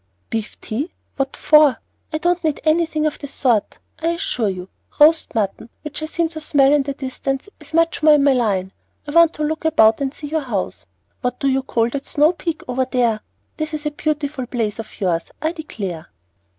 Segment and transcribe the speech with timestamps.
[0.31, 0.89] "Beef tea!
[1.15, 1.77] What for?
[2.11, 4.67] I don't need anything of the sort, I assure you.
[4.99, 8.33] Roast mutton, which I seem to smell in the distance, is much more in my
[8.33, 8.71] line.
[9.07, 10.87] I want to look about and see your house.
[11.21, 13.19] What do you call that snow peak over there?
[13.57, 16.09] This is a beautiful place of yours, I declare."